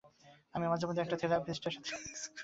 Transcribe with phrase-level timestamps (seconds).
[0.55, 2.39] আমি মাঝেমধ্যেই একটা থিরাপিস্টের সাথে সেক্স করি।